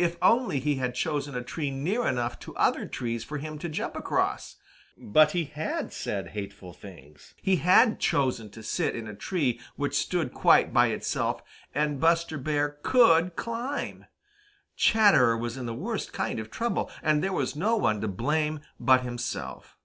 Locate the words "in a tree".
8.96-9.60